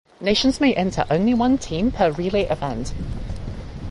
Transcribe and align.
Nations 0.19 0.59
may 0.59 0.73
enter 0.73 1.05
only 1.11 1.35
one 1.35 1.59
team 1.59 1.91
per 1.91 2.09
relay 2.09 2.45
event. 2.47 2.91